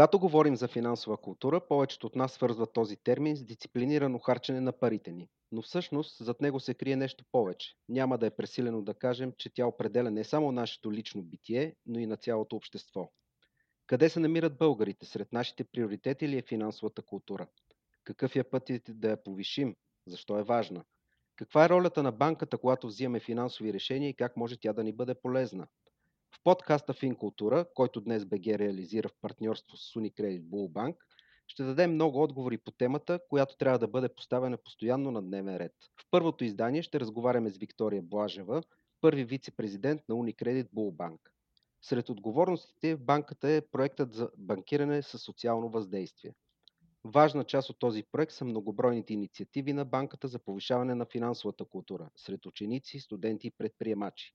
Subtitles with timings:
[0.00, 4.72] Когато говорим за финансова култура, повечето от нас свързват този термин с дисциплинирано харчене на
[4.72, 5.28] парите ни.
[5.52, 7.74] Но всъщност зад него се крие нещо повече.
[7.88, 11.98] Няма да е пресилено да кажем, че тя определя не само нашето лично битие, но
[11.98, 13.10] и на цялото общество.
[13.86, 15.06] Къде се намират българите?
[15.06, 17.46] Сред нашите приоритети ли е финансовата култура?
[18.04, 19.76] Какъв е пътят да я повишим?
[20.06, 20.84] Защо е важна?
[21.36, 24.92] Каква е ролята на банката, когато взимаме финансови решения и как може тя да ни
[24.92, 25.66] бъде полезна?
[26.32, 30.96] В подкаста Финкултура, който днес БГ реализира в партньорство с Unicredit Bullbank,
[31.46, 35.72] ще дадем много отговори по темата, която трябва да бъде поставена постоянно на дневен ред.
[36.00, 38.62] В първото издание ще разговаряме с Виктория Блажева,
[39.00, 41.18] първи вице-президент на Unicredit Bullbank.
[41.82, 46.34] Сред отговорностите в банката е проектът за банкиране с социално въздействие.
[47.04, 52.10] Важна част от този проект са многобройните инициативи на банката за повишаване на финансовата култура
[52.16, 54.34] сред ученици, студенти и предприемачи.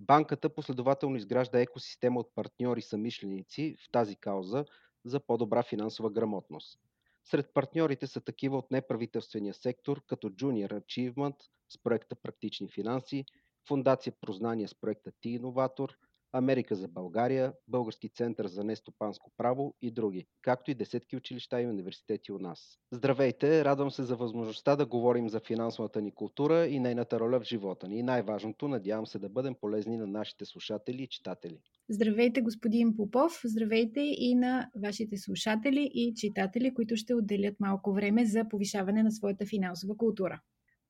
[0.00, 4.64] Банката последователно изгражда екосистема от партньори самишленици в тази кауза
[5.04, 6.80] за по-добра финансова грамотност.
[7.24, 11.36] Сред партньорите са такива от неправителствения сектор, като Junior Achievement
[11.68, 13.24] с проекта Практични финанси,
[13.68, 15.96] Фундация Прознание с проекта Ти Иноватор–
[16.32, 21.66] Америка за България, Български център за нестопанско право и други, както и десетки училища и
[21.66, 22.78] университети у нас.
[22.92, 27.44] Здравейте, радвам се за възможността да говорим за финансовата ни култура и нейната роля в
[27.44, 27.98] живота ни.
[27.98, 31.58] И най-важното, надявам се да бъдем полезни на нашите слушатели и читатели.
[31.88, 33.40] Здравейте, господин Попов!
[33.44, 39.12] Здравейте и на вашите слушатели и читатели, които ще отделят малко време за повишаване на
[39.12, 40.40] своята финансова култура.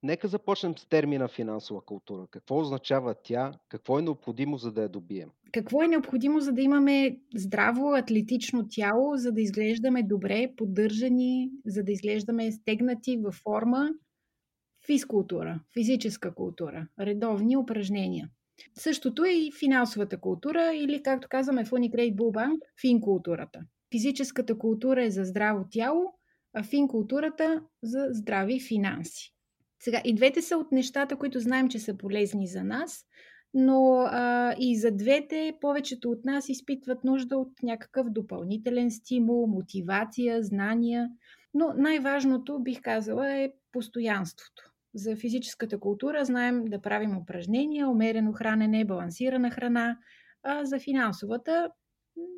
[0.03, 2.27] Нека започнем с термина финансова култура.
[2.31, 3.53] Какво означава тя?
[3.69, 5.31] Какво е необходимо, за да я добием?
[5.53, 11.85] Какво е необходимо, за да имаме здраво, атлетично тяло, за да изглеждаме добре, поддържани, за
[11.85, 13.91] да изглеждаме стегнати във форма?
[14.87, 18.29] Физкултура, физическа култура, редовни упражнения.
[18.75, 23.61] Същото е и финансовата култура или, както казваме в Unicredit Bullbank, финкултурата.
[23.93, 26.15] Физическата култура е за здраво тяло,
[26.55, 29.35] а финкултурата за здрави финанси.
[29.81, 33.05] Сега, и двете са от нещата, които знаем, че са полезни за нас,
[33.55, 40.43] но а, и за двете повечето от нас изпитват нужда от някакъв допълнителен стимул, мотивация,
[40.43, 41.09] знания.
[41.55, 44.63] Но най-важното, бих казала, е постоянството.
[44.95, 49.99] За физическата култура знаем да правим упражнения, умерено хранене, балансирана храна,
[50.43, 51.71] а за финансовата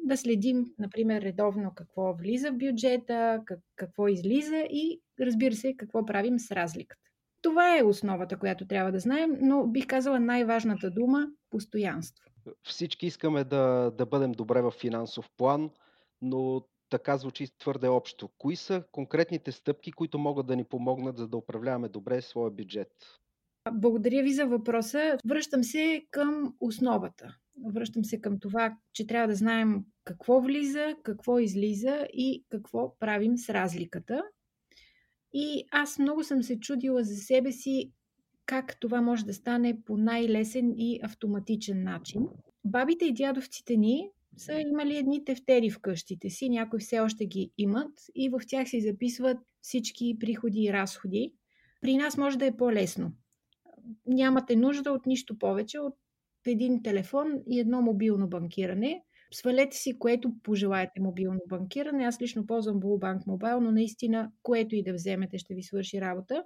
[0.04, 3.42] да следим, например, редовно какво влиза в бюджета,
[3.76, 7.01] какво излиза и, разбира се, какво правим с разликата.
[7.42, 12.24] Това е основата, която трябва да знаем, но бих казала най-важната дума– постоянство.
[12.62, 15.70] Всички искаме да, да бъдем добре в финансов план,
[16.22, 18.28] но така звучи твърде общо.
[18.38, 22.92] Кои са конкретните стъпки, които могат да ни помогнат за да управляваме добре своя бюджет?
[23.72, 25.18] Благодаря ви за въпроса.
[25.26, 27.36] Връщам се към основата.
[27.74, 33.38] Връщам се към това, че трябва да знаем какво влиза, какво излиза и какво правим
[33.38, 34.22] с разликата.
[35.32, 37.92] И аз много съм се чудила за себе си
[38.46, 42.22] как това може да стане по най-лесен и автоматичен начин.
[42.64, 47.50] Бабите и дядовците ни са имали едни тефтери в къщите си, някои все още ги
[47.58, 51.32] имат и в тях се записват всички приходи и разходи.
[51.80, 53.12] При нас може да е по-лесно.
[54.06, 55.94] Нямате нужда от нищо повече от
[56.46, 59.02] един телефон и едно мобилно банкиране.
[59.32, 62.04] Свалете си което пожелаете мобилно банкиране.
[62.04, 66.44] Аз лично ползвам Bullbank Mobile, но наистина което и да вземете ще ви свърши работа.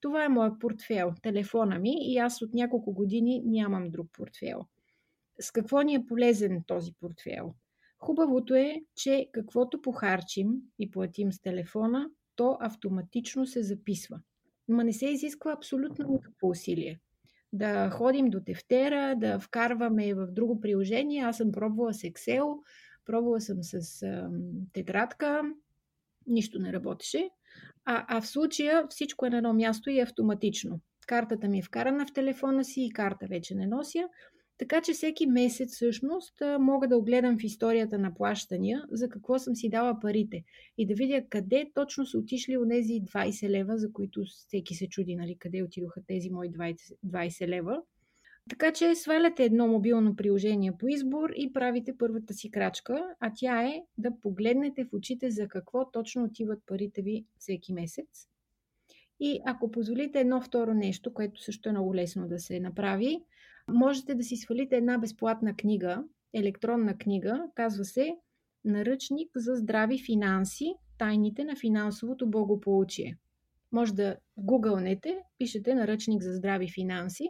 [0.00, 4.66] Това е моят портфел, телефона ми и аз от няколко години нямам друг портфел.
[5.40, 7.54] С какво ни е полезен този портфел?
[7.98, 14.20] Хубавото е, че каквото похарчим и платим с телефона, то автоматично се записва.
[14.68, 17.00] Ма не се изисква абсолютно никакво усилие
[17.52, 21.22] да ходим до тефтера, да вкарваме в друго приложение.
[21.22, 22.58] Аз съм пробвала с Excel,
[23.06, 24.30] пробвала съм с а,
[24.72, 25.42] тетрадка,
[26.26, 27.30] нищо не работеше.
[27.84, 30.80] А, а в случая всичко е на едно място и е автоматично.
[31.06, 34.08] Картата ми е вкарана в телефона си и карта вече не нося.
[34.58, 39.56] Така че всеки месец всъщност мога да огледам в историята на плащания за какво съм
[39.56, 40.44] си дала парите
[40.78, 44.88] и да видя къде точно са отишли от тези 20 лева, за които всеки се
[44.88, 46.76] чуди, нали, къде отидоха тези мои 20,
[47.06, 47.82] 20 лева.
[48.50, 53.62] Така че сваляте едно мобилно приложение по избор и правите първата си крачка, а тя
[53.62, 58.28] е да погледнете в очите за какво точно отиват парите ви всеки месец.
[59.20, 63.20] И ако позволите едно второ нещо, което също е много лесно да се направи,
[63.68, 66.04] можете да си свалите една безплатна книга,
[66.34, 68.16] електронна книга, казва се
[68.64, 73.18] Наръчник за здрави финанси, тайните на финансовото благополучие.
[73.72, 77.28] Може да гугълнете, пишете Наръчник за здрави финанси.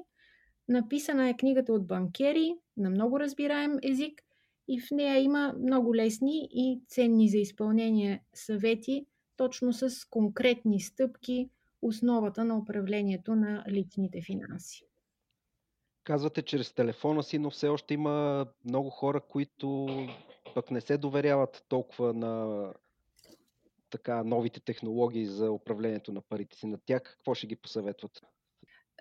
[0.69, 4.23] Написана е книгата от банкери на много разбираем език
[4.69, 9.07] и в нея има много лесни и ценни за изпълнение съвети,
[9.37, 11.51] точно с конкретни стъпки,
[11.83, 14.88] основата на управлението на личните финанси.
[16.09, 19.87] Казвате чрез телефона си, но все още има много хора, които
[20.55, 22.65] пък не се доверяват толкова на
[23.91, 26.67] така новите технологии за управлението на парите си.
[26.67, 28.23] На тях какво ще ги посъветват?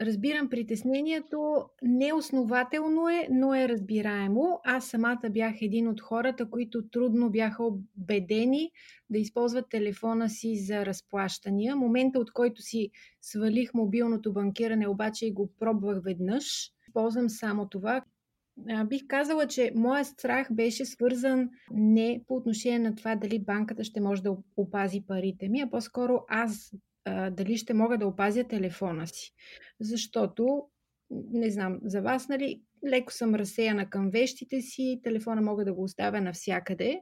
[0.02, 1.70] Разбирам притеснението.
[1.82, 4.60] Неоснователно е, но е разбираемо.
[4.64, 8.72] Аз самата бях един от хората, които трудно бяха убедени
[9.10, 11.76] да използват телефона си за разплащания.
[11.76, 16.72] Момента, от който си свалих мобилното банкиране, обаче и го пробвах веднъж.
[16.94, 18.04] Ползвам само това.
[18.86, 24.02] Бих казала, че моят страх беше свързан не по отношение на това дали банката ще
[24.02, 26.72] може да опази парите ми, а по-скоро аз
[27.32, 29.34] дали ще мога да опазя телефона си.
[29.80, 30.64] Защото,
[31.12, 35.84] не знам, за вас, нали, леко съм разсеяна към вещите си, телефона мога да го
[35.84, 37.02] оставя навсякъде,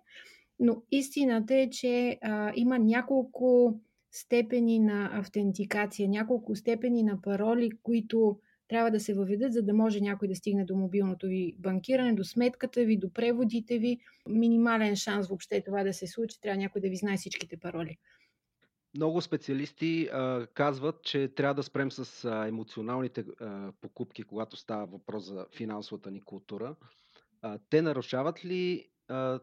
[0.60, 3.80] но истината е, че а, има няколко
[4.12, 10.02] степени на автентикация, няколко степени на пароли, които трябва да се въведат, за да може
[10.02, 14.00] някой да стигне до мобилното ви банкиране, до сметката ви, до преводите ви.
[14.30, 17.98] Минимален шанс въобще това да се случи, трябва някой да ви знае всичките пароли.
[18.96, 24.86] Много специалисти а, казват, че трябва да спрем с а, емоционалните а, покупки, когато става
[24.86, 26.76] въпрос за финансовата ни култура.
[27.42, 29.40] А, те нарушават ли а,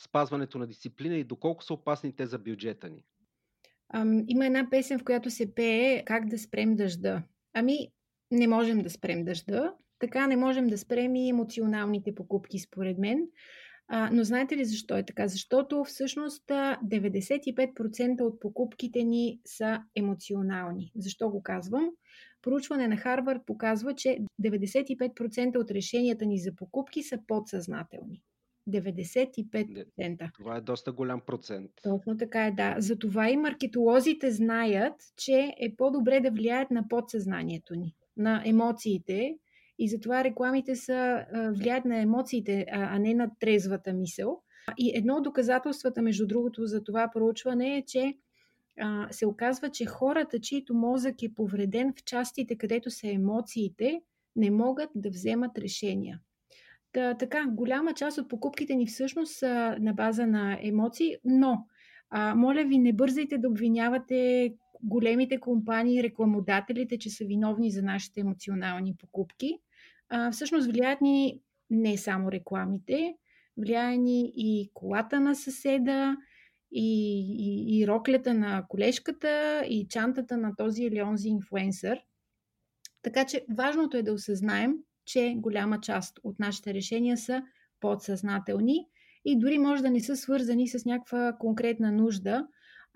[0.00, 3.04] спазването на дисциплина и доколко са опасни те за бюджета ни?
[3.94, 7.22] Ам, има една песен, в която се пее Как да спрем дъжда.
[7.54, 7.88] Ами,
[8.30, 9.74] не можем да спрем дъжда.
[9.98, 13.28] Така не можем да спрем и емоционалните покупки, според мен.
[13.88, 15.28] А, но знаете ли защо е така?
[15.28, 20.92] Защото всъщност 95% от покупките ни са емоционални.
[20.96, 21.90] Защо го казвам?
[22.42, 28.22] Проучване на Харвард показва, че 95% от решенията ни за покупки са подсъзнателни.
[28.68, 30.32] 95%.
[30.34, 31.70] Това е доста голям процент.
[31.82, 32.74] Точно така е, да.
[32.78, 39.36] Затова и маркетолозите знаят, че е по-добре да влияят на подсъзнанието ни, на емоциите,
[39.78, 41.26] и затова рекламите са,
[41.56, 44.42] влияят на емоциите, а не на трезвата мисъл.
[44.78, 48.14] И едно от доказателствата, между другото, за това проучване е, че
[49.10, 54.00] се оказва, че хората, чието мозък е повреден в частите, където са емоциите,
[54.36, 56.20] не могат да вземат решения.
[56.92, 61.66] Та, така, голяма част от покупките ни всъщност са на база на емоции, но
[62.10, 64.52] а, моля ви, не бързайте да обвинявате
[64.86, 69.58] големите компании, рекламодателите, че са виновни за нашите емоционални покупки
[70.08, 71.40] а, всъщност влияят ни
[71.70, 73.14] не само рекламите,
[73.56, 76.16] влияе ни и колата на съседа,
[76.72, 82.00] и, и, и роклята на колежката, и чантата на този или онзи инфлуенсър.
[83.02, 84.74] Така че важното е да осъзнаем,
[85.04, 87.42] че голяма част от нашите решения са
[87.80, 88.86] подсъзнателни
[89.24, 92.46] и дори може да не са свързани с някаква конкретна нужда,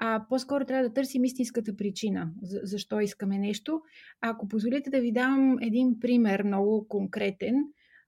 [0.03, 3.81] а по-скоро трябва да търсим истинската причина, за, защо искаме нещо.
[4.21, 7.55] Ако позволите да ви дам един пример, много конкретен.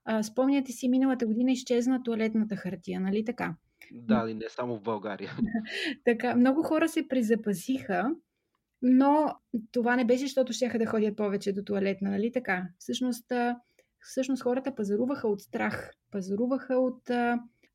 [0.05, 3.55] А, спомняте си, миналата година изчезна туалетната хартия, нали така?
[3.93, 5.31] Да, и не само в България.
[6.05, 8.11] така, много хора се презапасиха,
[8.83, 9.35] но
[9.73, 12.69] това не беше, защото ще да ходят повече до туалетна, нали така?
[12.79, 13.33] Всъщност,
[14.01, 17.09] всъщност хората пазаруваха от страх, пазаруваха от,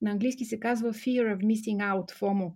[0.01, 2.53] на английски се казва fear of missing out, FOMO,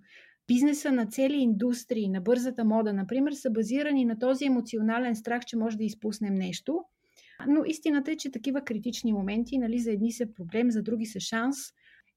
[0.47, 5.57] бизнеса на цели индустрии, на бързата мода, например, са базирани на този емоционален страх, че
[5.57, 6.83] може да изпуснем нещо.
[7.47, 11.19] Но истината е, че такива критични моменти, нали, за едни са проблем, за други са
[11.19, 11.57] шанс.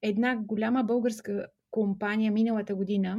[0.03, 3.19] Една голяма българска компания миналата година,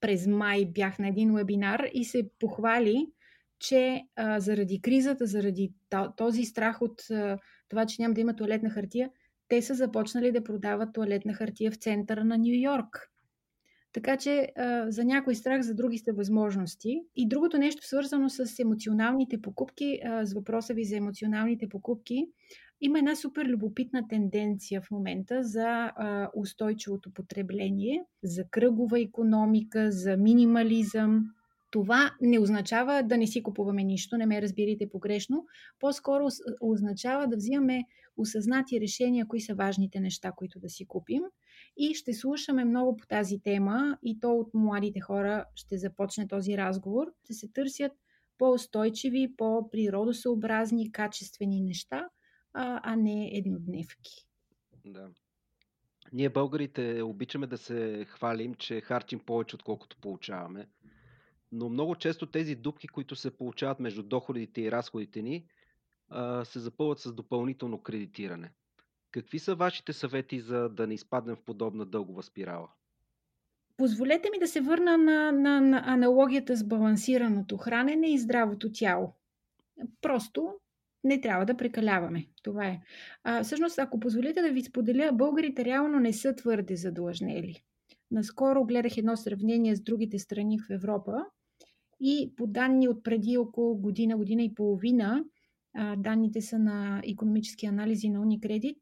[0.00, 3.06] през май бях на един вебинар и се похвали,
[3.58, 5.72] че а, заради кризата, заради
[6.16, 7.38] този страх от а,
[7.68, 9.10] това, че няма да има туалетна хартия,
[9.48, 13.10] те са започнали да продават туалетна хартия в центъра на Нью Йорк.
[13.92, 14.48] Така че
[14.88, 17.02] за някой страх, за други сте възможности.
[17.16, 22.26] И другото нещо, свързано с емоционалните покупки, с въпроса ви за емоционалните покупки,
[22.80, 25.92] има една супер любопитна тенденция в момента за
[26.36, 31.24] устойчивото потребление, за кръгова економика, за минимализъм.
[31.70, 35.44] Това не означава да не си купуваме нищо, не ме разбирайте погрешно.
[35.80, 36.26] По-скоро
[36.60, 37.84] означава да взимаме
[38.16, 41.22] осъзнати решения, кои са важните неща, които да си купим
[41.82, 46.56] и ще слушаме много по тази тема и то от младите хора ще започне този
[46.56, 47.12] разговор.
[47.24, 47.92] Ще се търсят
[48.38, 52.08] по-устойчиви, по-природосъобразни, качествени неща,
[52.52, 54.26] а, а не еднодневки.
[54.84, 55.10] Да.
[56.12, 60.68] Ние българите обичаме да се хвалим, че харчим повече, отколкото получаваме.
[61.52, 65.46] Но много често тези дупки, които се получават между доходите и разходите ни,
[66.44, 68.52] се запълват с допълнително кредитиране.
[69.10, 72.68] Какви са вашите съвети за да не изпаднем в подобна дългова спирала?
[73.76, 79.14] Позволете ми да се върна на, на, на аналогията с балансираното хранене и здравото тяло.
[80.02, 80.54] Просто
[81.04, 82.26] не трябва да прекаляваме.
[82.42, 82.80] Това е.
[83.24, 87.62] А, всъщност, ако позволите да ви споделя, българите реално не са твърде задлъжнели.
[88.10, 91.24] Наскоро гледах едно сравнение с другите страни в Европа
[92.00, 95.24] и по данни от преди около година, година и половина,
[95.96, 98.76] данните са на економически анализи на Unicredit,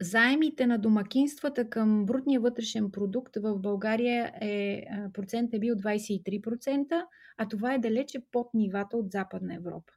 [0.00, 7.04] Заемите на домакинствата към брутния вътрешен продукт в България е, процент е бил 23%,
[7.38, 9.92] а това е далече под нивата от Западна Европа.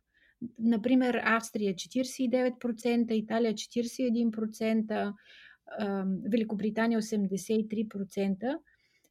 [0.60, 5.14] Например, Австрия 49%, Италия 41%,
[6.32, 8.58] Великобритания 83%.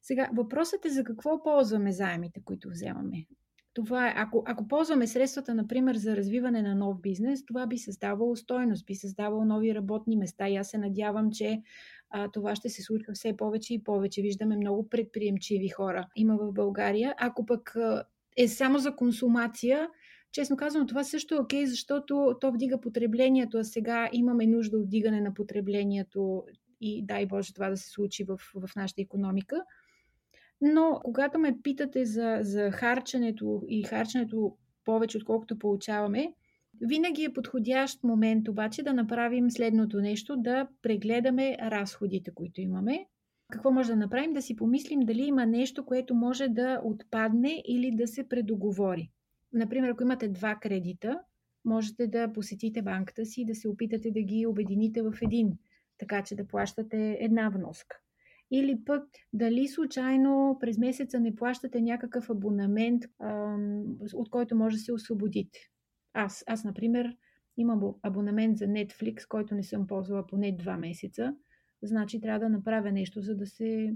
[0.01, 3.25] Сега, въпросът е за какво ползваме заемите, които вземаме.
[3.73, 8.35] Това е, ако, ако ползваме средствата, например, за развиване на нов бизнес, това би създавало
[8.35, 10.49] стойност, би създавало нови работни места.
[10.49, 11.61] И аз се надявам, че
[12.09, 14.21] а, това ще се случва все повече и повече.
[14.21, 16.07] Виждаме много предприемчиви хора.
[16.15, 17.15] Има в България.
[17.17, 17.75] Ако пък
[18.37, 19.89] е само за консумация,
[20.31, 24.85] честно казвам, това също е окей, защото то вдига потреблението, а сега имаме нужда от
[24.85, 26.43] вдигане на потреблението
[26.81, 29.63] и дай Боже това да се случи в, в нашата економика.
[30.61, 36.33] Но когато ме питате за, за харченето и харченето повече, отколкото получаваме,
[36.81, 43.05] винаги е подходящ момент обаче да направим следното нещо, да прегледаме разходите, които имаме.
[43.51, 44.33] Какво може да направим?
[44.33, 49.11] Да си помислим дали има нещо, което може да отпадне или да се предоговори.
[49.53, 51.19] Например, ако имате два кредита,
[51.65, 55.57] можете да посетите банката си и да се опитате да ги обедините в един,
[55.97, 57.97] така че да плащате една вноска.
[58.51, 59.03] Или пък
[59.33, 63.03] дали случайно през месеца не плащате някакъв абонамент,
[64.13, 65.59] от който може да се освободите.
[66.13, 67.17] Аз, аз, например,
[67.57, 71.35] имам абонамент за Netflix, който не съм ползвала поне два месеца.
[71.83, 73.95] Значи трябва да направя нещо, за да се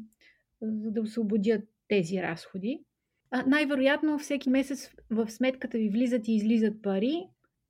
[0.62, 2.84] за да освободя тези разходи.
[3.32, 7.24] А, най-вероятно всеки месец в сметката ви влизат и излизат пари,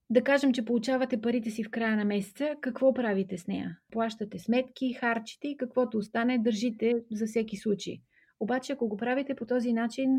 [0.10, 3.80] да кажем, че получавате парите си в края на месеца, какво правите с нея?
[3.92, 8.02] Плащате сметки, харчите и каквото остане държите за всеки случай.
[8.40, 10.10] Обаче, ако го правите по този начин,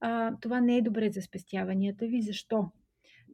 [0.00, 2.22] а, това не е добре за спестяванията ви.
[2.22, 2.64] Защо?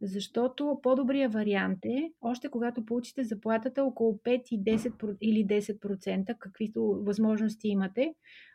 [0.03, 6.83] Защото по-добрият вариант е, още когато получите заплатата около 5 и 10 или 10%, каквито
[6.83, 8.15] възможности имате,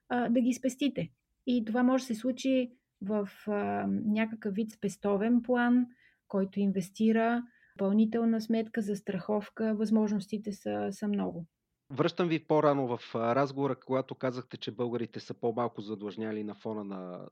[0.09, 1.09] а, да ги спестите.
[1.47, 2.71] И това може да се случи
[3.01, 5.85] в а, някакъв вид спестовен план–
[6.35, 7.43] който инвестира,
[7.77, 11.45] пълнителна сметка за страховка, възможностите са, са много.
[11.89, 17.27] Връщам ви по-рано в разговора, когато казахте, че българите са по-малко задлъжняли на фона на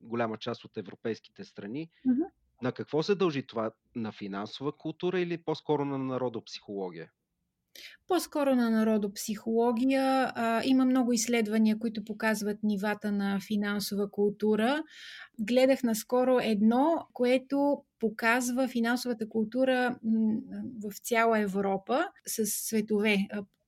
[0.00, 1.90] голяма част от европейските страни.
[2.06, 2.26] Mm-hmm.
[2.62, 3.70] На какво се дължи това?
[3.94, 7.10] На финансова култура или по-скоро на народопсихология?
[8.08, 10.32] По-скоро на народопсихология.
[10.34, 14.82] А, има много изследвания, които показват нивата на финансова култура.
[15.40, 19.98] Гледах наскоро едно, което показва финансовата култура
[20.84, 23.16] в цяла Европа с светове.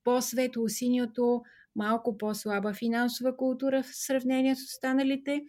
[0.03, 1.41] По-светло-синьото,
[1.75, 5.41] малко по-слаба финансова култура в сравнение с останалите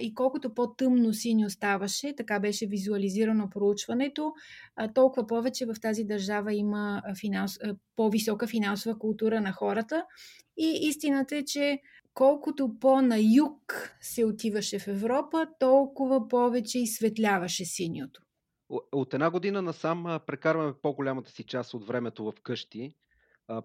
[0.00, 4.32] и колкото по-тъмно синьо ставаше, така беше визуализирано проучването,
[4.94, 7.58] толкова повече в тази държава има финанс...
[7.96, 10.04] по-висока финансова култура на хората.
[10.56, 11.80] И истината е, че
[12.14, 18.22] колкото по-на юг се отиваше в Европа, толкова повече изсветляваше синьото.
[18.92, 22.94] От една година насам прекарваме по-голямата си част от времето в къщи.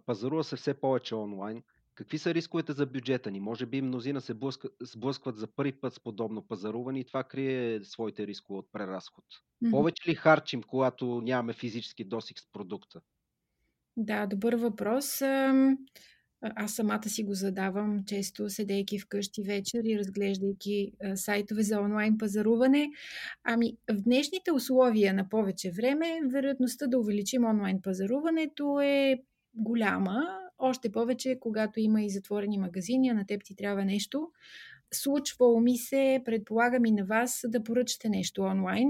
[0.05, 1.63] Пазарува се все повече онлайн.
[1.95, 3.39] Какви са рисковете за бюджета ни?
[3.39, 4.33] Може би мнозина се
[4.81, 9.25] сблъскват за първи път с подобно пазаруване и това крие своите рискове от преразход.
[9.63, 9.71] Mm-hmm.
[9.71, 13.01] Повече ли харчим, когато нямаме физически досик с продукта?
[13.97, 15.21] Да, добър въпрос.
[16.41, 22.89] Аз самата си го задавам често, седейки вкъщи вечер и разглеждайки сайтове за онлайн пазаруване.
[23.43, 29.17] Ами, в днешните условия на повече време, вероятността да увеличим онлайн пазаруването е
[29.53, 34.29] голяма, още повече, когато има и затворени магазини, а на теб ти трябва нещо.
[34.93, 38.89] Случвало ми се, предполагам и на вас, да поръчате нещо онлайн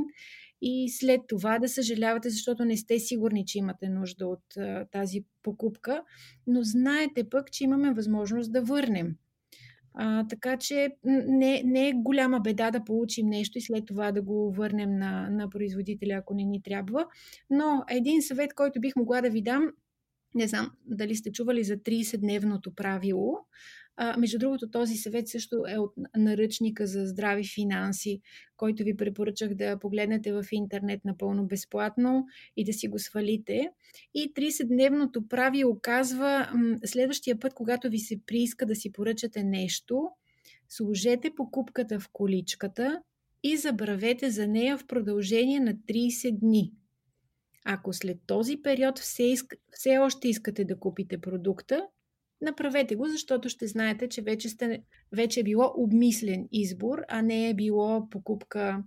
[0.61, 5.23] и след това да съжалявате, защото не сте сигурни, че имате нужда от а, тази
[5.43, 6.03] покупка,
[6.47, 9.15] но знаете пък, че имаме възможност да върнем.
[9.93, 14.21] А, така че не, не е голяма беда да получим нещо и след това да
[14.21, 17.07] го върнем на, на производителя, ако не ни трябва.
[17.49, 19.71] Но един съвет, който бих могла да ви дам,
[20.35, 23.37] Не знам дали сте чували за 30-дневното правило.
[23.95, 28.21] А, между другото, този съвет също е от наръчника за здрави финанси,
[28.57, 32.25] който ви препоръчах да погледнете в интернет напълно безплатно
[32.57, 33.69] и да си го свалите.
[34.13, 36.49] И 30-дневното правило казва,
[36.85, 40.09] следващия път, когато ви се прииска да си поръчате нещо,
[40.69, 43.01] сложете покупката в количката
[43.43, 46.71] и забравете за нея в продължение на 30 дни.
[47.65, 51.87] Ако след този период все, иск, все още искате да купите продукта,
[52.41, 57.49] направете го, защото ще знаете, че вече, сте, вече е било обмислен избор, а не
[57.49, 58.83] е било покупка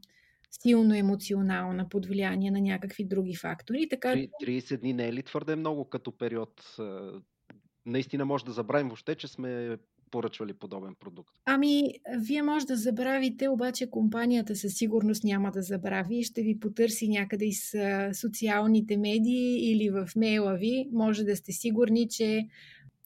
[0.63, 3.89] силно емоционална под влияние на някакви други фактори.
[3.89, 4.09] Така...
[4.09, 6.77] 30 дни не е ли твърде много като период?
[7.87, 9.79] Наистина може да забравим въобще, че сме
[10.11, 11.35] поръчвали подобен продукт?
[11.45, 17.09] Ами, вие може да забравите, обаче компанията със сигурност няма да забрави ще ви потърси
[17.09, 17.75] някъде из
[18.21, 20.89] социалните медии или в мейла ви.
[20.93, 22.49] Може да сте сигурни, че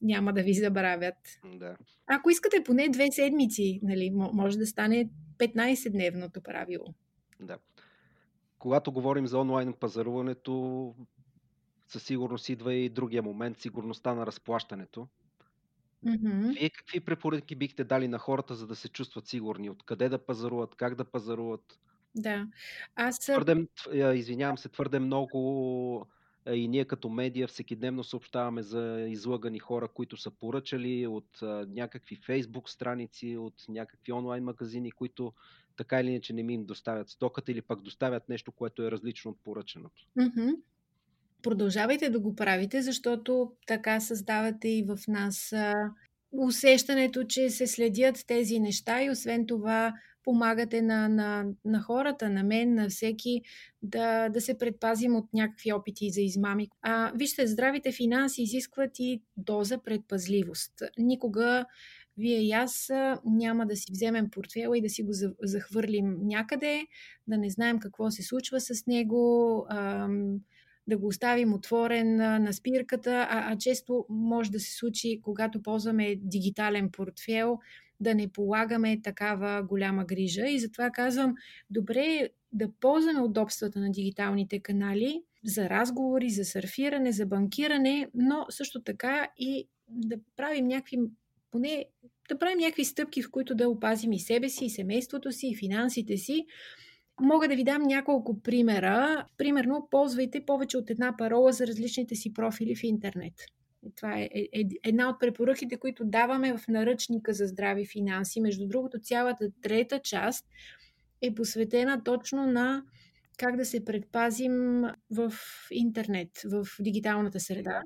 [0.03, 1.17] няма да ви забравят.
[1.55, 1.77] Да.
[2.07, 6.95] Ако искате поне две седмици, нали, може да стане 15-дневното правило.
[7.41, 7.59] Да.
[8.59, 10.95] Когато говорим за онлайн пазаруването,
[11.89, 15.09] със сигурност идва и другия момент, сигурността на разплащането.
[16.07, 16.59] Mm-hmm.
[16.59, 19.71] Вие какви препоръки бихте дали на хората, за да се чувстват сигурни?
[19.71, 21.81] Откъде да пазаруват, как да пазаруват?
[22.15, 22.47] Да.
[22.95, 23.19] Аз.
[23.19, 23.67] Твърде,
[24.15, 26.07] извинявам се, твърде много
[26.53, 31.39] и ние като медия всекидневно съобщаваме за излъгани хора, които са поръчали от
[31.69, 35.33] някакви фейсбук страници, от някакви онлайн магазини, които
[35.77, 39.31] така или иначе не ми им доставят стоката или пък доставят нещо, което е различно
[39.31, 40.07] от поръченото.
[40.19, 40.57] Mm-hmm.
[41.43, 45.55] Продължавайте да го правите, защото така създавате и в нас
[46.33, 49.95] усещането, че се следят тези неща и освен това
[50.25, 53.43] помагате на, на, на хората, на мен, на всеки
[53.83, 56.69] да, да се предпазим от някакви опити за измами.
[56.83, 60.73] А, вижте, здравите финанси изискват и доза предпазливост.
[60.99, 61.67] Никога
[62.17, 62.91] вие и аз
[63.25, 66.87] няма да си вземем портфела и да си го захвърлим някъде,
[67.27, 69.67] да не знаем какво се случва с него,
[70.87, 76.17] да го оставим отворен на спирката, а, а често може да се случи, когато ползваме
[76.17, 77.59] дигитален портфел,
[78.01, 80.47] да не полагаме такава голяма грижа.
[80.49, 81.35] И затова казвам,
[81.71, 88.47] добре е да ползваме удобствата на дигиталните канали за разговори, за сърфиране, за банкиране, но
[88.51, 90.99] също така и да правим някакви,
[91.51, 91.85] поне
[92.29, 95.57] да правим някакви стъпки, в които да опазим и себе си, и семейството си, и
[95.57, 96.47] финансите си.
[97.21, 99.27] Мога да ви дам няколко примера.
[99.39, 103.35] Примерно, ползвайте повече от една парола за различните си профили в интернет.
[103.97, 108.41] Това е, е, е една от препоръките, които даваме в наръчника за здрави финанси.
[108.41, 110.47] Между другото, цялата трета част
[111.23, 112.83] е посветена точно на
[113.39, 115.33] как да се предпазим в
[115.71, 117.83] интернет, в дигиталната среда.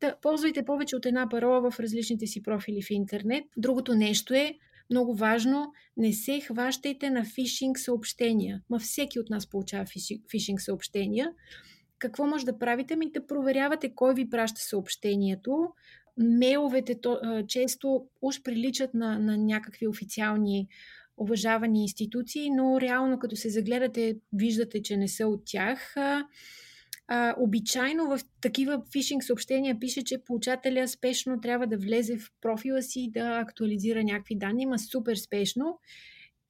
[0.00, 3.44] Да, ползвайте повече от една парола в различните си профили в интернет.
[3.56, 4.54] Другото нещо е,
[4.90, 8.62] много важно, не се хващайте на фишинг съобщения.
[8.70, 9.84] Ма всеки от нас получава
[10.30, 11.32] фишинг съобщения
[11.98, 12.96] какво може да правите?
[12.96, 15.68] Ми да проверявате кой ви праща съобщението.
[16.18, 20.68] Мейловете то, често уж приличат на, на някакви официални
[21.16, 25.94] уважавани институции, но реално като се загледате, виждате, че не са от тях.
[27.08, 32.82] А, обичайно в такива фишинг съобщения пише, че получателя спешно трябва да влезе в профила
[32.82, 35.80] си да актуализира някакви данни, има супер спешно.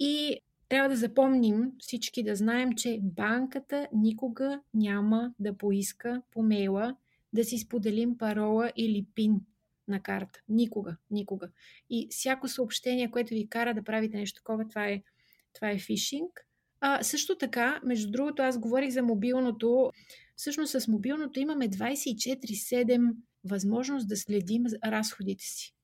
[0.01, 6.97] И трябва да запомним всички да знаем, че банката никога няма да поиска по мейла
[7.33, 9.41] да си споделим парола или пин
[9.89, 10.41] на карта.
[10.49, 11.49] Никога, никога.
[11.91, 15.03] И всяко съобщение, което ви кара да правите нещо такова, това е,
[15.53, 16.47] това е фишинг.
[16.81, 19.93] А, също така, между другото, аз говорих за мобилното.
[20.37, 25.75] Всъщност с мобилното имаме 24-7 възможност да следим разходите си.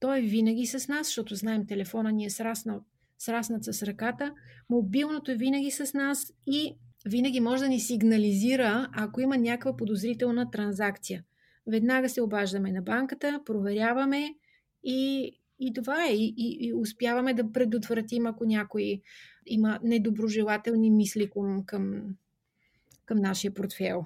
[0.00, 2.84] Той е винаги с нас, защото знаем, телефона ни е сраснал
[3.22, 4.34] сраснат с ръката.
[4.70, 10.50] Мобилното е винаги с нас и винаги може да ни сигнализира, ако има някаква подозрителна
[10.50, 11.24] транзакция.
[11.66, 14.34] Веднага се обаждаме на банката, проверяваме
[14.84, 16.12] и, и това е.
[16.12, 19.00] И, и, и успяваме да предотвратим, ако някой
[19.46, 22.02] има недоброжелателни мисли към, към,
[23.12, 24.04] към нашия портфел.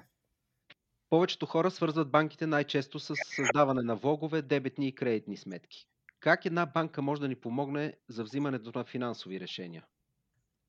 [1.09, 5.87] Повечето хора свързват банките най-често с създаване на влогове, дебетни и кредитни сметки.
[6.19, 9.83] Как една банка може да ни помогне за взимането на финансови решения?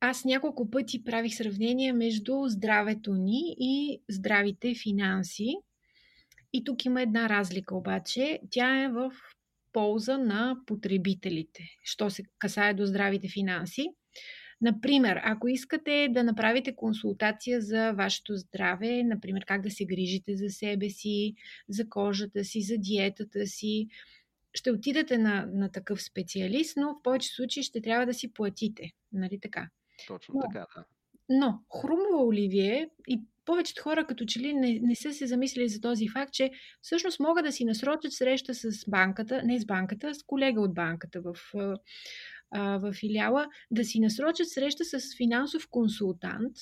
[0.01, 5.55] Аз няколко пъти правих сравнение между здравето ни и здравите финанси.
[6.53, 8.41] И тук има една разлика обаче.
[8.51, 9.13] Тя е в
[9.73, 13.87] полза на потребителите, що се касае до здравите финанси.
[14.61, 20.49] Например, ако искате да направите консултация за вашето здраве, например как да се грижите за
[20.49, 21.35] себе си,
[21.69, 23.89] за кожата си, за диетата си,
[24.55, 28.91] ще отидете на, на такъв специалист, но в повече случаи ще трябва да си платите.
[29.13, 29.69] Нали така?
[30.07, 30.85] Точно но, така, да.
[31.29, 35.81] Но хрумва оливие и повечето хора като че ли не, не са се замислили за
[35.81, 36.51] този факт, че
[36.83, 41.21] всъщност могат да си насрочат среща с банката, не с банката, с колега от банката
[41.21, 41.35] в,
[42.57, 46.57] в филиала, да си насрочат среща с финансов консултант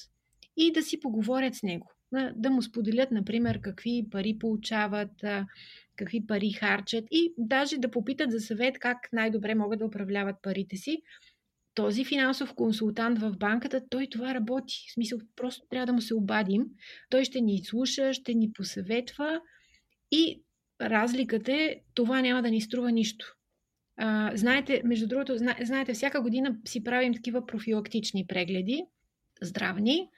[0.57, 1.92] и да си поговорят с него.
[2.35, 5.25] Да му споделят, например, какви пари получават,
[5.96, 10.77] какви пари харчат и даже да попитат за съвет как най-добре могат да управляват парите
[10.77, 11.03] си.
[11.75, 14.75] Този финансов консултант в банката, той това работи.
[14.88, 16.64] В смисъл, просто трябва да му се обадим.
[17.11, 19.40] Той ще ни слуша, ще ни посъветва
[20.11, 20.42] и
[20.81, 23.36] разликата е, това няма да ни струва нищо.
[23.96, 28.85] А, знаете, между другото, знаете, всяка година си правим такива профилактични прегледи,
[29.42, 30.09] здравни.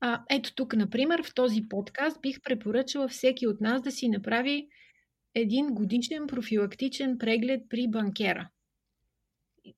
[0.00, 4.68] А, ето тук, например, в този подкаст бих препоръчала всеки от нас да си направи
[5.34, 8.48] един годишен профилактичен преглед при банкера.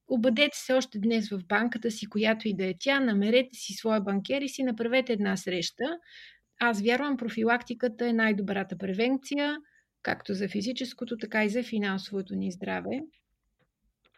[0.08, 4.00] Обадете се още днес в банката си, която и да е тя, намерете си своя
[4.00, 5.84] банкер и си направете една среща.
[6.60, 9.56] Аз вярвам, профилактиката е най-добрата превенция,
[10.02, 13.00] както за физическото, така и за финансовото ни здраве.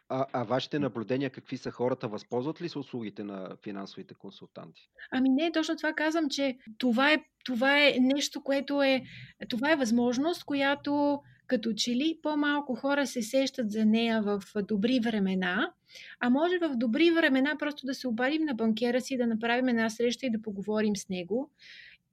[0.09, 1.71] А, а вашите наблюдения какви са?
[1.71, 4.91] Хората възползват ли се услугите на финансовите консултанти?
[5.11, 9.03] Ами не, точно това казвам, че това е, това е нещо, което е...
[9.49, 15.01] Това е възможност, която като че ли по-малко хора се сещат за нея в добри
[15.01, 15.73] времена,
[16.21, 19.91] а може в добри времена просто да се обадим на банкера си, да направим една
[19.91, 21.51] среща и да поговорим с него.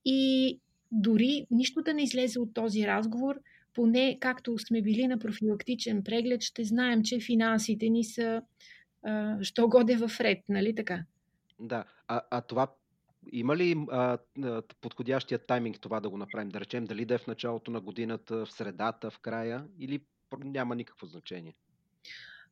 [0.06, 0.60] И
[0.92, 3.36] дори нищо да не излезе от този разговор–
[3.76, 8.42] поне както сме били на профилактичен преглед, ще знаем, че финансите ни са
[9.04, 11.04] а, що годе в ред, нали така?
[11.60, 12.68] Да, а, а това
[13.32, 14.18] има ли а,
[14.82, 16.50] подходящия тайминг това да го направим?
[16.50, 20.02] Да речем, дали да е в началото на годината, в средата, в края или
[20.44, 21.56] няма никакво значение?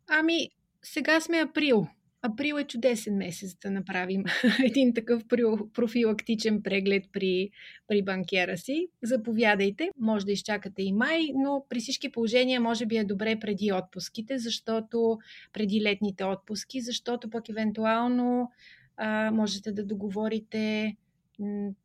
[0.07, 0.49] Ами,
[0.81, 1.87] сега сме април.
[2.25, 4.23] Април е чудесен месец да направим
[4.65, 5.27] един такъв
[5.73, 7.49] профилактичен преглед при,
[7.87, 8.87] при банкера си.
[9.01, 13.73] Заповядайте, може да изчакате и май, но при всички положения може би е добре преди
[13.73, 15.17] отпуските, защото
[15.53, 18.51] преди летните отпуски, защото пък евентуално
[18.97, 20.95] а, можете да договорите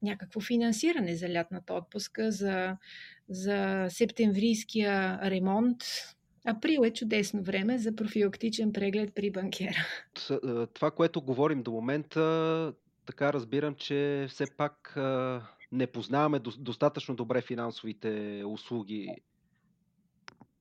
[0.03, 2.77] някакво финансиране за лятната отпуска, за,
[3.29, 5.77] за септемврийския ремонт,
[6.47, 9.87] Април е чудесно време за профилактичен преглед при банкера.
[10.75, 12.75] Това, което говорим до момента,
[13.07, 14.97] така разбирам, че все пак
[15.73, 19.17] не познаваме достатъчно добре финансовите услуги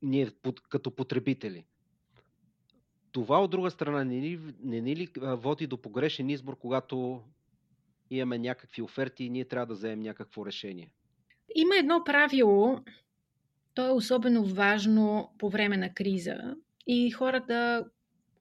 [0.01, 0.31] ние
[0.69, 1.65] като потребители.
[3.11, 7.21] Това от друга страна не ни, не ни ли води до погрешен избор, когато
[8.09, 10.91] имаме някакви оферти и ние трябва да вземем някакво решение?
[11.55, 12.79] Има едно правило,
[13.77, 16.55] то е особено важно по време на криза
[16.87, 17.85] и хората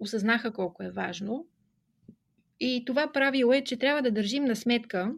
[0.01, 1.47] осъзнаха колко е важно.
[2.61, 5.15] И това правило е, че трябва да държим на сметка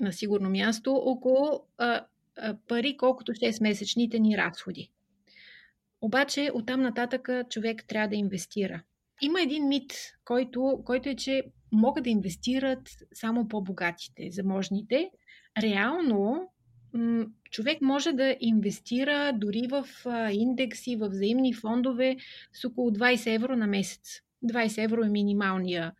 [0.00, 2.04] на сигурно място около а,
[2.36, 4.90] а, пари, колкото 6-месечните ни разходи.
[6.00, 8.82] Обаче оттам нататък човек трябва да инвестира.
[9.22, 9.92] Има един мит,
[10.24, 15.10] който, който е, че могат да инвестират само по-богатите, заможните.
[15.62, 16.50] Реално
[17.50, 19.86] човек може да инвестира дори в
[20.32, 22.16] индекси, в взаимни фондове
[22.52, 24.20] с около 20 евро на месец.
[24.44, 25.92] 20 евро е минималния,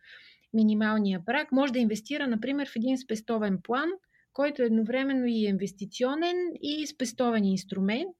[0.53, 1.51] минималния прак.
[1.51, 3.89] Може да инвестира, например, в един спестовен план,
[4.33, 8.15] който е едновременно и инвестиционен и спестовен инструмент.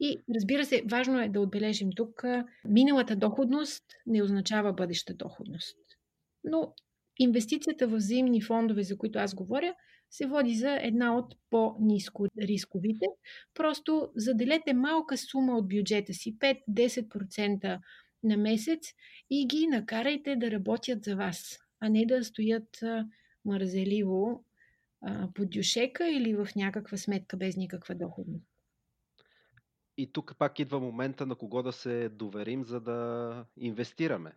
[0.00, 2.24] И разбира се, важно е да отбележим тук,
[2.68, 5.76] миналата доходност не означава бъдеща доходност.
[6.44, 6.74] Но
[7.18, 9.74] инвестицията в взаимни фондове, за които аз говоря,
[10.10, 13.06] се води за една от по-низко рисковите.
[13.54, 17.80] Просто заделете малка сума от бюджета си, 5-10%
[18.22, 18.92] на месец
[19.30, 22.80] и ги накарайте да работят за вас, а не да стоят
[23.44, 24.44] мързеливо
[25.34, 28.46] под дюшека или в някаква сметка без никаква доходност.
[29.96, 34.32] И тук пак идва момента на кого да се доверим, за да инвестираме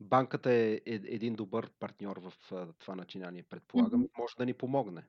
[0.00, 2.32] банката е, е един добър партньор в
[2.78, 4.04] това начинание, предполагам.
[4.04, 4.18] Mm-hmm.
[4.18, 5.02] Може да ни помогне.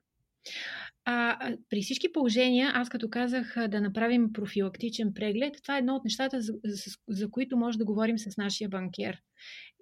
[1.04, 1.38] А,
[1.70, 6.40] при всички положения, аз като казах да направим профилактичен преглед, това е едно от нещата,
[6.40, 9.18] за, за, за които може да говорим с нашия банкер.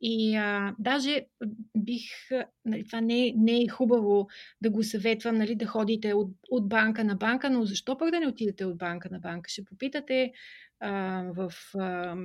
[0.03, 1.27] И а, даже
[1.79, 2.11] бих,
[2.65, 4.27] нали, това не, не е хубаво
[4.61, 8.21] да го съветвам, нали, да ходите от, от банка на банка, но защо пък да
[8.21, 9.51] не отидете от банка на банка?
[9.51, 10.33] Ще попитате
[10.81, 11.53] а, в.
[11.75, 12.17] А,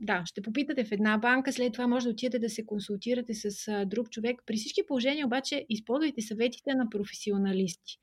[0.00, 3.84] да, ще попитате в една банка, след това може да отидете да се консултирате с
[3.86, 4.42] друг човек.
[4.46, 7.98] При всички положения обаче използвайте съветите на професионалисти.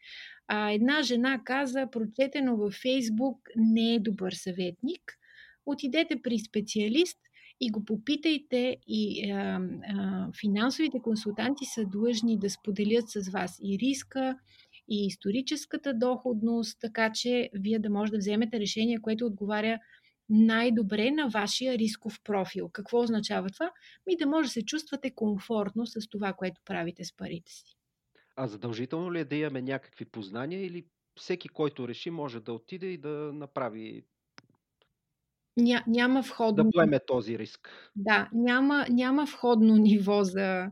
[0.47, 5.01] А, една жена каза, прочетено във Фейсбук не е добър съветник.
[5.65, 7.17] Отидете при специалист
[7.61, 9.59] и го попитайте и а,
[9.93, 14.37] а, финансовите консултанти са длъжни да споделят с вас и риска,
[14.89, 19.79] и историческата доходност, така че вие да може да вземете решение, което отговаря
[20.29, 22.69] най-добре на вашия рисков профил.
[22.69, 23.71] Какво означава това?
[24.07, 27.77] Ми да може да се чувствате комфортно с това, което правите с парите си.
[28.35, 30.85] А задължително ли е да имаме някакви познания или
[31.19, 34.03] всеки, който реши, може да отиде и да направи
[35.57, 36.63] Ня, няма входно.
[36.63, 37.91] Да поеме този риск.
[37.95, 40.71] Да, няма, няма входно ниво за,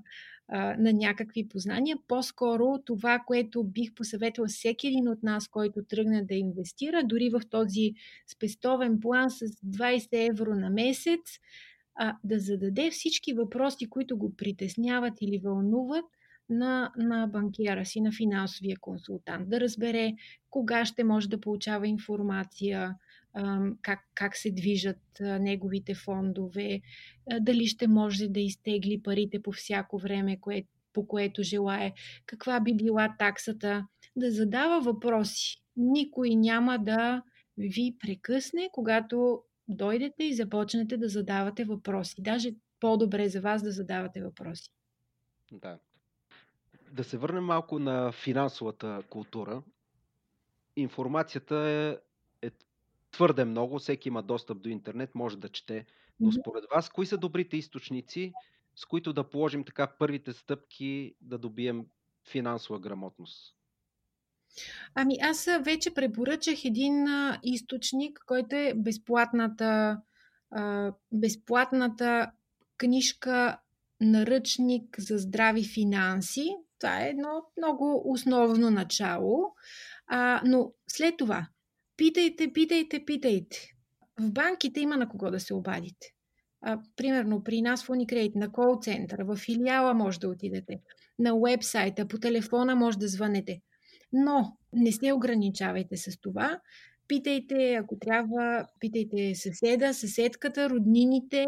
[0.51, 1.97] на някакви познания.
[2.07, 7.41] По-скоро това, което бих посъветвала всеки един от нас, който тръгне да инвестира, дори в
[7.49, 7.93] този
[8.27, 11.39] спестовен план с 20 евро на месец,
[11.95, 16.05] а, да зададе всички въпроси, които го притесняват или вълнуват
[16.49, 19.49] на, на банкера си, на финансовия консултант.
[19.49, 20.13] Да разбере
[20.49, 22.95] кога ще може да получава информация,
[23.81, 26.81] как, как се движат неговите фондове,
[27.39, 31.93] дали ще може да изтегли парите по всяко време, кое, по което желае,
[32.25, 35.61] каква би била таксата, да задава въпроси.
[35.77, 37.23] Никой няма да
[37.57, 42.15] ви прекъсне, когато дойдете и започнете да задавате въпроси.
[42.19, 44.69] Даже по-добре за вас да задавате въпроси.
[45.51, 45.79] Да.
[46.91, 49.63] Да се върнем малко на финансовата култура.
[50.75, 51.97] Информацията е,
[52.47, 52.51] е
[53.13, 55.85] твърде много, всеки има достъп до интернет, може да чете.
[56.19, 58.33] Но според вас, кои са добрите източници,
[58.75, 61.85] с които да положим така първите стъпки да добием
[62.31, 63.55] финансова грамотност?
[64.95, 70.01] Ами аз вече препоръчах един а, източник, който е безплатната,
[70.51, 72.31] а, безплатната
[72.77, 73.59] книжка
[74.01, 76.55] Наръчник за здрави финанси.
[76.79, 79.55] Това е едно много основно начало.
[80.07, 81.47] А, но след това
[81.97, 83.73] Питайте, питайте, питайте.
[84.19, 86.07] В банките има на кого да се обадите.
[86.61, 90.79] А, примерно при нас в Unicredit, на кол центъра, в филиала може да отидете,
[91.19, 93.61] на уебсайта, по телефона може да звънете.
[94.13, 96.59] Но не се ограничавайте с това.
[97.07, 101.47] Питайте, ако трябва, питайте съседа, съседката, роднините,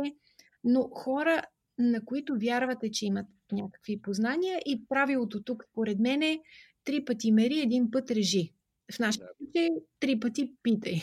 [0.63, 1.41] но хора,
[1.77, 6.39] на които вярвате, че имат някакви познания и правилото тук, според мен е
[6.84, 8.53] три пъти мери, един път режи.
[8.91, 9.69] В нашия случай
[10.00, 11.02] три пъти питай.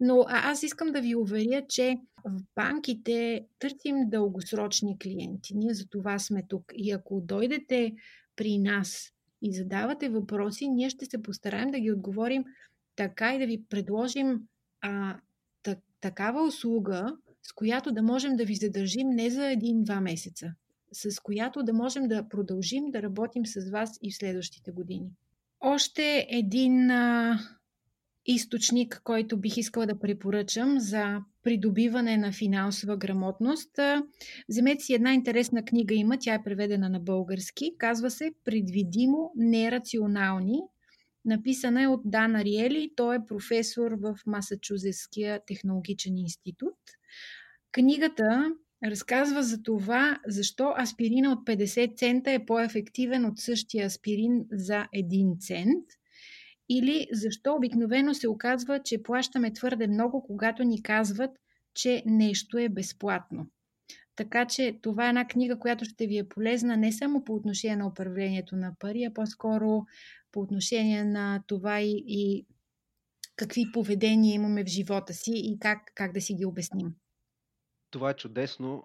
[0.00, 5.54] Но аз искам да ви уверя, че в банките търсим дългосрочни клиенти.
[5.56, 6.72] Ние за това сме тук.
[6.74, 7.94] И ако дойдете
[8.36, 12.44] при нас и задавате въпроси, ние ще се постараем да ги отговорим
[12.96, 14.40] така и да ви предложим
[14.80, 15.16] а,
[15.62, 20.54] так, такава услуга, с която да можем да ви задържим не за един-два месеца,
[20.92, 25.10] с която да можем да продължим да работим с вас и в следващите години.
[25.64, 27.38] Още един а,
[28.26, 33.70] източник, който бих искала да препоръчам за придобиване на финансова грамотност.
[34.48, 37.74] Вземете си една интересна книга има, тя е преведена на български.
[37.78, 40.60] Казва се Предвидимо нерационални.
[41.24, 42.90] Написана е от Дан Ариели.
[42.96, 46.78] Той е професор в Масачузетския технологичен институт.
[47.72, 48.52] Книгата
[48.84, 55.40] разказва за това, защо аспирина от 50 цента е по-ефективен от същия аспирин за 1
[55.40, 55.84] цент
[56.68, 61.30] или защо обикновено се оказва, че плащаме твърде много, когато ни казват,
[61.74, 63.46] че нещо е безплатно.
[64.16, 67.76] Така че това е една книга, която ще ви е полезна не само по отношение
[67.76, 69.86] на управлението на пари, а по-скоро
[70.32, 72.46] по отношение на това и, и
[73.36, 76.94] какви поведения имаме в живота си и как, как да си ги обясним
[77.92, 78.84] това е чудесно,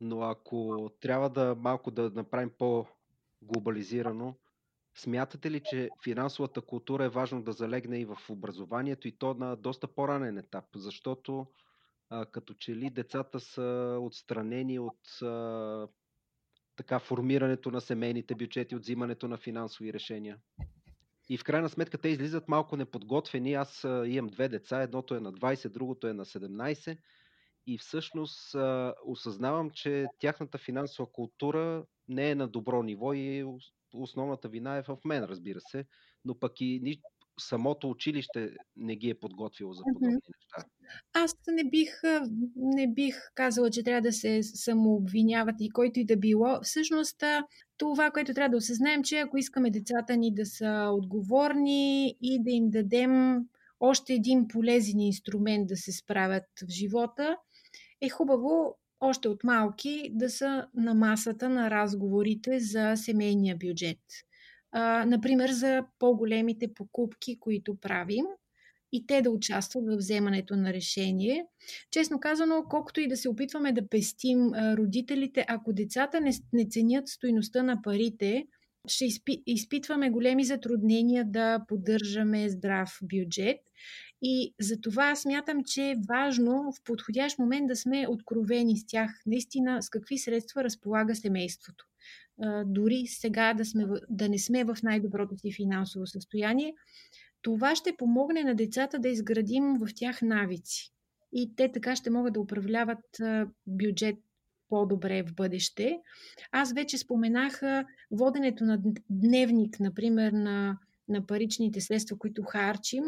[0.00, 4.34] но ако трябва да малко да направим по-глобализирано,
[4.94, 9.56] смятате ли, че финансовата култура е важно да залегне и в образованието и то на
[9.56, 11.46] доста по-ранен етап, защото
[12.10, 15.88] а, като че ли децата са отстранени от а,
[16.76, 20.38] така формирането на семейните бюджети, от взимането на финансови решения.
[21.28, 23.54] И в крайна сметка те излизат малко неподготвени.
[23.54, 26.98] Аз а, имам две деца, едното е на 20, другото е на 17
[27.66, 33.44] и всъщност а, осъзнавам, че тяхната финансова култура не е на добро ниво и
[33.92, 35.84] основната вина е в мен, разбира се,
[36.24, 37.00] но пък и ни,
[37.40, 40.70] самото училище не ги е подготвило за подобни неща.
[41.12, 41.90] Аз не бих,
[42.56, 46.60] не бих казала, че трябва да се самообвиняват и който и да било.
[46.62, 47.22] Всъщност,
[47.76, 52.50] това, което трябва да осъзнаем, че ако искаме децата ни да са отговорни и да
[52.50, 53.44] им дадем
[53.80, 57.36] още един полезен инструмент да се справят в живота,
[58.00, 64.00] е хубаво още от малки да са на масата на разговорите за семейния бюджет.
[64.72, 68.24] А, например, за по-големите покупки, които правим
[68.92, 71.46] и те да участват в вземането на решение.
[71.90, 77.08] Честно казано, колкото и да се опитваме да пестим родителите, ако децата не, не ценят
[77.08, 78.46] стоиността на парите,
[78.88, 83.60] ще изпи, изпитваме големи затруднения да поддържаме здрав бюджет.
[84.22, 89.10] И за това смятам, че е важно в подходящ момент да сме откровени с тях,
[89.26, 91.86] наистина с какви средства разполага семейството.
[92.64, 96.74] Дори сега да, сме, да не сме в най-доброто си финансово състояние,
[97.42, 100.92] това ще помогне на децата да изградим в тях навици.
[101.32, 103.04] И те така ще могат да управляват
[103.66, 104.16] бюджет
[104.68, 105.98] по-добре в бъдеще.
[106.52, 107.62] Аз вече споменах
[108.10, 113.04] воденето на дневник, например, на, на паричните средства, които харчим,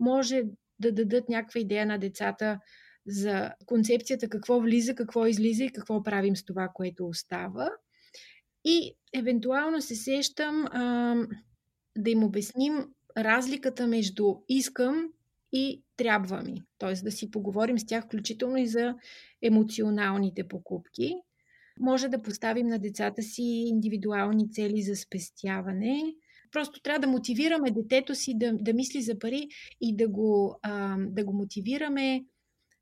[0.00, 0.42] може
[0.78, 2.58] да дадат някаква идея на децата
[3.06, 7.70] за концепцията какво влиза, какво излиза и какво правим с това, което остава.
[8.64, 11.14] И евентуално се сещам а,
[11.98, 12.86] да им обясним
[13.16, 15.08] разликата между искам
[15.52, 16.62] и трябва ми.
[16.78, 16.92] Т.е.
[16.92, 18.94] да си поговорим с тях, включително и за
[19.42, 21.14] емоционалните покупки.
[21.80, 26.14] Може да поставим на децата си индивидуални цели за спестяване.
[26.52, 29.48] Просто трябва да мотивираме детето си да, да мисли за пари
[29.80, 32.24] и да го, а, да го мотивираме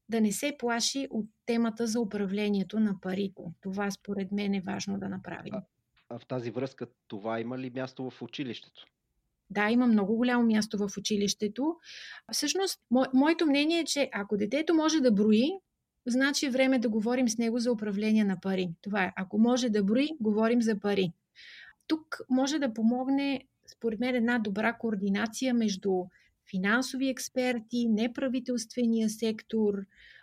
[0.08, 3.42] да не се плаши от темата за управлението на парите.
[3.60, 5.54] Това според мен е важно да направим.
[5.54, 5.62] А,
[6.08, 8.86] а в тази връзка това има ли място в училището?
[9.50, 11.76] Да, има много голямо място в училището.
[12.32, 15.50] Всъщност, мо, моето мнение е, че ако детето може да брои,
[16.06, 18.68] значи е време да говорим с него за управление на пари.
[18.82, 19.12] Това е.
[19.16, 21.12] Ако може да брои, говорим за пари.
[21.86, 23.44] Тук може да помогне,
[23.76, 26.04] според мен, една добра координация между
[26.50, 29.74] финансови експерти, неправителствения сектор,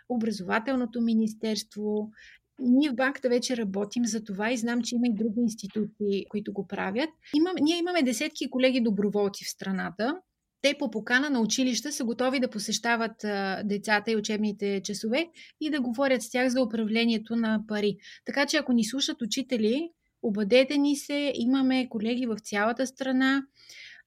[0.08, 2.10] образователното министерство
[2.58, 6.52] ние в банката вече работим за това и знам, че има и други институции, които
[6.52, 7.10] го правят.
[7.34, 10.16] Имам, ние имаме десетки колеги доброволци в страната.
[10.62, 15.28] Те по покана на училища са готови да посещават а, децата и учебните часове
[15.60, 17.96] и да говорят с тях за управлението на пари.
[18.24, 19.90] Така че ако ни слушат учители,
[20.28, 23.42] обадете ни се, имаме колеги в цялата страна.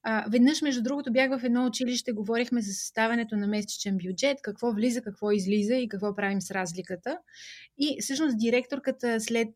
[0.04, 4.72] А, веднъж, между другото, бях в едно училище, говорихме за съставянето на месечен бюджет, какво
[4.72, 7.18] влиза, какво излиза и какво правим с разликата.
[7.78, 9.54] И всъщност директорката след,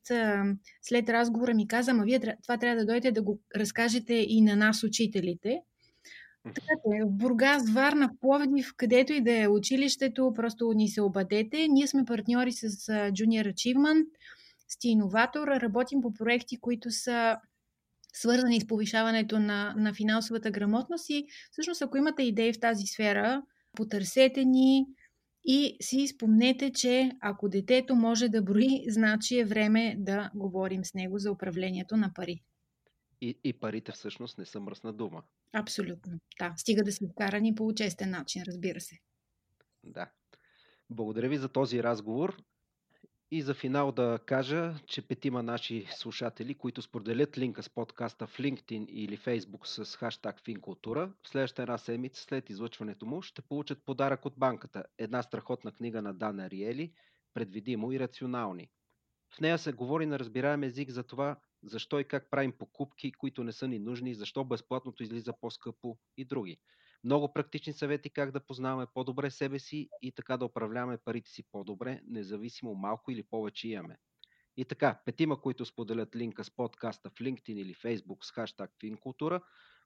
[0.82, 4.56] след разговора ми каза, ама вие това трябва да дойдете да го разкажете и на
[4.56, 5.60] нас, учителите.
[6.44, 11.02] Така че, в Бургас, Варна, в Пловдив, където и да е училището, просто ни се
[11.02, 11.68] обадете.
[11.68, 14.06] Ние сме партньори с Junior Achievement,
[14.74, 17.38] с Иноватор, работим по проекти, които са
[18.14, 23.42] свързани с повишаването на, на финансовата грамотност и всъщност ако имате идеи в тази сфера,
[23.78, 24.86] потърсете ни
[25.46, 30.94] и си спомнете, че ако детето може да брои, значи е време да говорим с
[30.94, 32.44] него за управлението на пари.
[33.22, 35.24] И, и парите всъщност не са мръсна дума.
[35.54, 36.20] Абсолютно.
[36.40, 38.96] Да, стига да са вкарани по честен начин, разбира се.
[39.84, 40.12] Да.
[40.90, 42.38] Благодаря ви за този разговор.
[43.34, 48.38] И за финал да кажа, че петима наши слушатели, които споделят линка с подкаста в
[48.38, 53.86] LinkedIn или Facebook с хаштаг Финкултура, в следващата една седмица след излъчването му ще получат
[53.86, 54.84] подарък от банката.
[54.98, 56.92] Една страхотна книга на Дана Риели,
[57.34, 58.70] предвидимо и рационални.
[59.36, 63.44] В нея се говори на разбираем език за това, защо и как правим покупки, които
[63.44, 66.58] не са ни нужни, защо безплатното излиза по-скъпо и други.
[67.04, 71.44] Много практични съвети как да познаваме по-добре себе си и така да управляваме парите си
[71.52, 73.98] по-добре, независимо малко или повече имаме.
[74.58, 79.42] И така, петима, които споделят линка с подкаста в LinkedIn или Facebook с хаштаг Финкултура,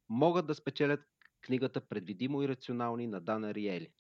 [0.10, 1.00] могат да спечелят
[1.42, 3.92] книгата Предвидимо и рационални на Дана Риели.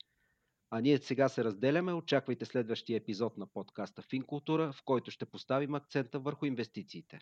[0.70, 1.94] А ние сега се разделяме.
[1.94, 7.20] Очаквайте следващия епизод на подкаста Финкултура, в който ще поставим акцента върху инвестициите.